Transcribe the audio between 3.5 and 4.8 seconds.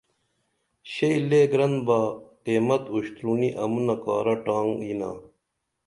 امونہ کارہ ٹانگ